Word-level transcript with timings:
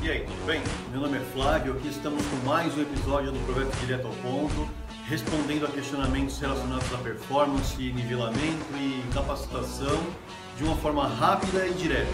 E 0.00 0.08
aí, 0.08 0.20
tudo 0.20 0.46
bem? 0.46 0.62
Meu 0.92 1.00
nome 1.00 1.18
é 1.18 1.20
Flávio, 1.32 1.72
aqui 1.72 1.88
estamos 1.88 2.24
com 2.24 2.36
mais 2.46 2.72
um 2.78 2.82
episódio 2.82 3.32
do 3.32 3.38
Projeto 3.46 3.76
Direto 3.80 4.06
ao 4.06 4.12
Ponto, 4.14 4.70
respondendo 5.08 5.66
a 5.66 5.68
questionamentos 5.68 6.38
relacionados 6.38 6.94
à 6.94 6.98
performance, 6.98 7.76
nivelamento 7.76 8.64
e 8.76 9.02
capacitação 9.12 10.00
de 10.56 10.62
uma 10.62 10.76
forma 10.76 11.04
rápida 11.04 11.66
e 11.66 11.74
direta. 11.74 12.12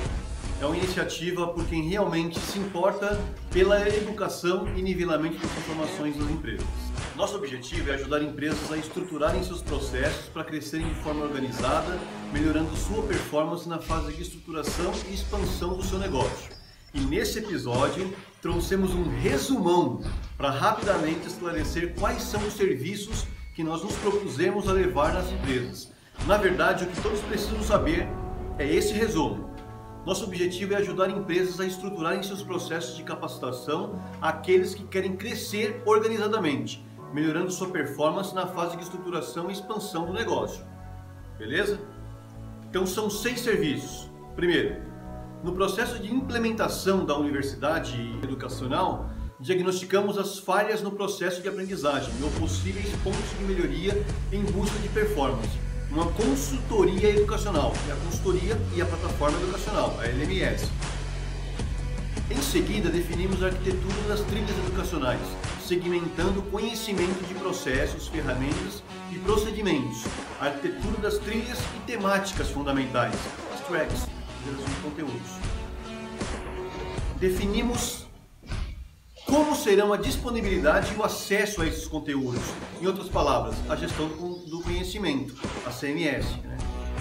É 0.63 0.65
uma 0.65 0.77
iniciativa 0.79 1.47
por 1.49 1.67
quem 1.67 1.87
realmente 1.87 2.41
se 2.41 2.59
importa 2.59 3.21
pela 3.53 3.87
educação 3.87 4.67
e 4.75 4.81
nivelamento 4.81 5.37
das 5.37 5.59
informações 5.59 6.17
das 6.17 6.31
empresas. 6.31 6.67
Nosso 7.15 7.37
objetivo 7.37 7.91
é 7.91 7.97
ajudar 7.97 8.23
empresas 8.23 8.73
a 8.73 8.79
estruturarem 8.79 9.45
seus 9.45 9.61
processos 9.61 10.27
para 10.31 10.43
crescerem 10.43 10.89
de 10.89 10.95
forma 11.03 11.23
organizada, 11.23 11.99
melhorando 12.33 12.75
sua 12.77 13.03
performance 13.03 13.69
na 13.69 13.79
fase 13.79 14.15
de 14.15 14.23
estruturação 14.23 14.91
e 15.11 15.15
expansão 15.15 15.77
do 15.77 15.85
seu 15.85 15.99
negócio. 15.99 16.64
E 16.95 17.01
nesse 17.01 17.41
episódio 17.41 18.15
trouxemos 18.41 18.95
um 18.95 19.03
resumão 19.19 20.01
para 20.39 20.49
rapidamente 20.49 21.27
esclarecer 21.27 21.93
quais 21.99 22.23
são 22.23 22.41
os 22.47 22.55
serviços 22.55 23.27
que 23.53 23.65
nós 23.65 23.83
nos 23.83 23.97
propusemos 23.97 24.69
a 24.69 24.73
levar 24.73 25.13
nas 25.13 25.31
empresas. 25.33 25.93
Na 26.25 26.37
verdade, 26.37 26.85
o 26.85 26.87
que 26.87 27.03
todos 27.03 27.21
precisam 27.23 27.61
saber 27.65 28.07
é 28.59 28.73
esse 28.73 28.93
resumo. 28.93 29.51
Nosso 30.07 30.25
objetivo 30.25 30.75
é 30.75 30.77
ajudar 30.77 31.11
empresas 31.11 31.59
a 31.59 31.67
estruturarem 31.67 32.23
seus 32.23 32.43
processos 32.43 32.97
de 32.97 33.03
capacitação 33.03 34.01
àqueles 34.21 34.75
que 34.75 34.85
querem 34.85 35.17
crescer 35.17 35.83
organizadamente, 35.85 36.85
melhorando 37.13 37.51
sua 37.51 37.71
performance 37.71 38.35
na 38.35 38.47
fase 38.47 38.77
de 38.77 38.85
estruturação 38.85 39.51
e 39.51 39.53
expansão 39.53 40.07
do 40.07 40.13
negócio. 40.13 40.65
Beleza? 41.39 41.81
Então 42.69 42.87
são 42.87 43.11
seis 43.11 43.41
serviços. 43.41 44.11
Primeiro, 44.37 44.94
no 45.45 45.53
processo 45.53 45.99
de 45.99 46.11
implementação 46.11 47.05
da 47.05 47.15
universidade 47.15 48.19
educacional, 48.23 49.11
diagnosticamos 49.39 50.17
as 50.17 50.39
falhas 50.39 50.81
no 50.81 50.91
processo 50.91 51.43
de 51.43 51.49
aprendizagem 51.49 52.15
ou 52.23 52.31
possíveis 52.41 52.89
pontos 53.05 53.39
de 53.39 53.45
melhoria 53.45 54.03
em 54.33 54.43
busca 54.43 54.79
de 54.79 54.89
performance 54.89 55.63
uma 55.91 56.11
consultoria 56.13 57.11
educacional, 57.11 57.73
e 57.87 57.93
a 57.93 57.95
consultoria 57.97 58.59
e 58.75 58.83
a 58.83 58.87
plataforma 58.87 59.39
educacional, 59.39 59.97
a 60.01 60.07
LMS. 60.07 60.69
Em 62.29 62.43
seguida, 62.43 62.89
definimos 62.89 63.43
a 63.43 63.47
arquitetura 63.47 64.09
das 64.09 64.21
trilhas 64.23 64.59
educacionais, 64.67 65.21
segmentando 65.61 66.43
conhecimento 66.51 67.25
de 67.29 67.35
processos, 67.35 68.09
ferramentas 68.09 68.83
e 69.13 69.19
procedimentos, 69.21 70.05
a 70.41 70.47
arquitetura 70.47 70.97
das 71.03 71.19
trilhas 71.19 71.59
e 71.77 71.81
temáticas 71.87 72.51
fundamentais, 72.51 73.15
as 73.55 73.61
tracks, 73.69 74.09
de 74.53 74.83
conteúdos. 74.83 75.31
Definimos 77.19 78.05
como 79.27 79.57
serão 79.57 79.93
a 79.93 79.97
disponibilidade 79.97 80.93
e 80.93 80.97
o 80.97 81.03
acesso 81.03 81.63
a 81.63 81.67
esses 81.67 81.89
conteúdos? 81.89 82.43
Em 82.81 82.87
outras 82.87 83.09
palavras, 83.09 83.57
a 83.71 83.75
gestão 83.75 84.07
do 84.09 84.61
conhecimento, 84.61 85.35
a 85.67 85.71
CMS. 85.71 86.27
Né? 86.43 86.59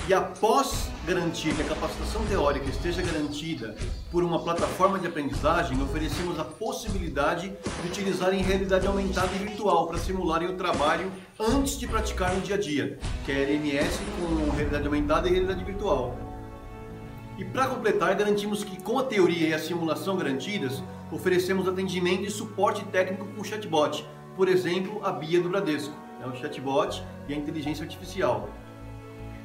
E 0.07 0.13
após 0.13 0.89
garantir 1.05 1.53
que 1.53 1.61
a 1.61 1.65
capacitação 1.65 2.25
teórica 2.25 2.69
esteja 2.69 3.01
garantida 3.01 3.75
por 4.11 4.23
uma 4.23 4.39
plataforma 4.39 4.97
de 4.99 5.07
aprendizagem, 5.07 5.81
oferecemos 5.81 6.39
a 6.39 6.43
possibilidade 6.43 7.53
de 7.81 7.87
utilizar 7.87 8.33
em 8.33 8.41
realidade 8.41 8.87
aumentada 8.87 9.29
e 9.35 9.45
virtual 9.45 9.87
para 9.87 9.97
simularem 9.97 10.49
o 10.49 10.57
trabalho 10.57 11.11
antes 11.39 11.77
de 11.77 11.87
praticar 11.87 12.33
no 12.33 12.41
dia 12.41 12.55
a 12.55 12.59
dia, 12.59 12.97
que 13.25 13.31
é 13.31 13.43
LMS 13.43 13.99
com 14.19 14.49
realidade 14.51 14.85
aumentada 14.85 15.27
e 15.27 15.31
realidade 15.31 15.63
virtual. 15.63 16.32
E 17.37 17.43
para 17.43 17.67
completar, 17.67 18.15
garantimos 18.15 18.63
que 18.63 18.81
com 18.81 18.99
a 18.99 19.03
teoria 19.03 19.49
e 19.49 19.53
a 19.53 19.59
simulação 19.59 20.15
garantidas, 20.15 20.83
oferecemos 21.11 21.67
atendimento 21.67 22.23
e 22.23 22.29
suporte 22.29 22.83
técnico 22.85 23.25
com 23.25 23.43
chatbot, 23.43 24.05
por 24.35 24.47
exemplo, 24.47 25.03
a 25.03 25.11
Bia 25.11 25.41
do 25.41 25.49
Bradesco, 25.49 25.95
é 26.21 26.27
o 26.27 26.35
chatbot 26.35 27.03
e 27.27 27.33
a 27.33 27.37
inteligência 27.37 27.83
artificial. 27.83 28.49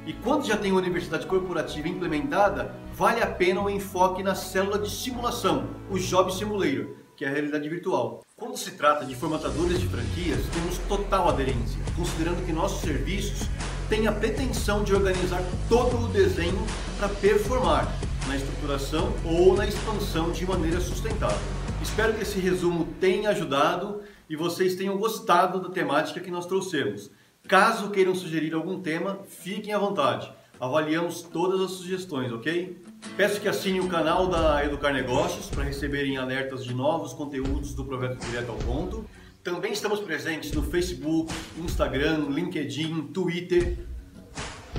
E 0.05 0.13
quando 0.13 0.45
já 0.45 0.55
tem 0.55 0.71
uma 0.71 0.81
universidade 0.81 1.25
corporativa 1.25 1.87
implementada, 1.87 2.73
vale 2.93 3.21
a 3.21 3.27
pena 3.27 3.61
o 3.61 3.69
enfoque 3.69 4.23
na 4.23 4.33
célula 4.33 4.79
de 4.79 4.89
simulação, 4.89 5.67
o 5.89 5.99
Job 5.99 6.33
Simulator, 6.33 6.95
que 7.15 7.25
é 7.25 7.27
a 7.27 7.31
realidade 7.31 7.67
virtual. 7.67 8.23
Quando 8.35 8.57
se 8.57 8.71
trata 8.71 9.05
de 9.05 9.13
formatadores 9.15 9.79
de 9.79 9.87
franquias, 9.87 10.39
temos 10.53 10.77
total 10.87 11.27
aderência, 11.27 11.79
considerando 11.95 12.45
que 12.45 12.53
nossos 12.53 12.79
serviços 12.81 13.47
têm 13.89 14.05
a 14.07 14.11
pretensão 14.11 14.83
de 14.83 14.93
organizar 14.93 15.41
todo 15.67 16.05
o 16.05 16.07
desenho 16.09 16.63
para 16.97 17.09
performar 17.09 17.91
na 18.27 18.35
estruturação 18.35 19.11
ou 19.25 19.55
na 19.55 19.67
expansão 19.67 20.31
de 20.31 20.45
maneira 20.45 20.79
sustentável. 20.79 21.39
Espero 21.81 22.13
que 22.13 22.21
esse 22.21 22.39
resumo 22.39 22.87
tenha 22.99 23.31
ajudado 23.31 24.01
e 24.29 24.35
vocês 24.35 24.75
tenham 24.75 24.97
gostado 24.97 25.59
da 25.59 25.69
temática 25.69 26.19
que 26.19 26.29
nós 26.29 26.45
trouxemos. 26.45 27.09
Caso 27.47 27.89
queiram 27.89 28.13
sugerir 28.13 28.53
algum 28.53 28.79
tema, 28.79 29.21
fiquem 29.27 29.73
à 29.73 29.79
vontade. 29.79 30.31
Avaliamos 30.59 31.23
todas 31.23 31.59
as 31.61 31.71
sugestões, 31.71 32.31
ok? 32.31 32.79
Peço 33.17 33.41
que 33.41 33.47
assinem 33.47 33.79
o 33.79 33.87
canal 33.87 34.27
da 34.27 34.63
Educar 34.63 34.93
Negócios 34.93 35.47
para 35.47 35.63
receberem 35.63 36.17
alertas 36.17 36.63
de 36.63 36.75
novos 36.75 37.13
conteúdos 37.13 37.73
do 37.73 37.85
Projeto 37.85 38.23
Direto 38.25 38.51
ao 38.51 38.57
Ponto. 38.57 39.05
Também 39.49 39.71
estamos 39.73 39.99
presentes 39.99 40.51
no 40.51 40.61
Facebook, 40.61 41.33
Instagram, 41.57 42.27
LinkedIn, 42.29 43.07
Twitter, 43.11 43.79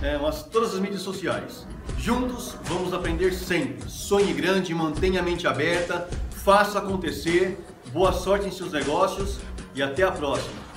é, 0.00 0.16
mas 0.16 0.44
todas 0.44 0.74
as 0.74 0.80
mídias 0.80 1.02
sociais. 1.02 1.66
Juntos 1.98 2.56
vamos 2.62 2.94
aprender 2.94 3.32
sempre. 3.32 3.90
Sonhe 3.90 4.32
grande, 4.32 4.72
mantenha 4.72 5.18
a 5.18 5.24
mente 5.24 5.44
aberta, 5.44 6.08
faça 6.44 6.78
acontecer, 6.78 7.58
boa 7.92 8.12
sorte 8.12 8.46
em 8.46 8.52
seus 8.52 8.70
negócios 8.70 9.40
e 9.74 9.82
até 9.82 10.04
a 10.04 10.12
próxima! 10.12 10.69